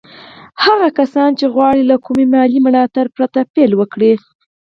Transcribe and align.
هغه 0.65 0.87
کسان 0.99 1.29
چې 1.39 1.45
غواړي 1.55 1.81
له 1.91 1.95
کوم 2.05 2.17
مالي 2.33 2.59
ملاتړ 2.67 3.05
پرته 3.15 3.39
پيل 3.53 3.71
وکړي. 3.77 4.13